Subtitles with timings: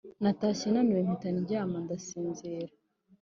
[0.23, 2.73] Natashye naniwe mpita ryama ndasinzira